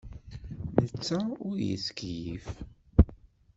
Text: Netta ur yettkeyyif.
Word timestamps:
Netta 0.81 1.17
ur 1.47 1.57
yettkeyyif. 1.67 2.47